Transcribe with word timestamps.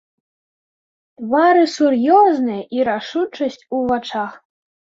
Твары 1.19 1.65
сур'ёзныя, 1.75 2.63
і 2.79 2.89
рашучасць 2.89 3.61
у 3.75 3.85
вачах. 3.95 4.31